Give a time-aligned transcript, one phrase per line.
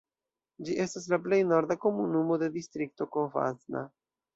[0.69, 3.91] Ĝi estas la plej norda komunumo de distrikto Covasna.